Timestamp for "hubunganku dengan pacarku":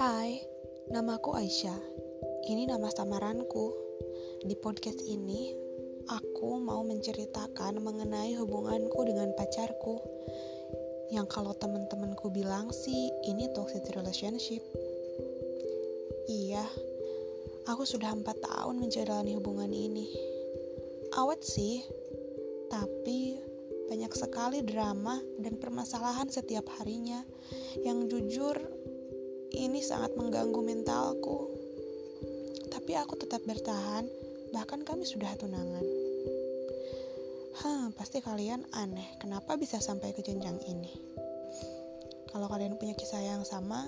8.40-10.00